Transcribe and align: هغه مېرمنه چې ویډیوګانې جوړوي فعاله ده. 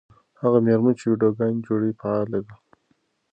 هغه 0.41 0.59
مېرمنه 0.67 0.93
چې 0.99 1.05
ویډیوګانې 1.09 1.65
جوړوي 1.67 1.93
فعاله 1.99 2.39
ده. 2.45 2.53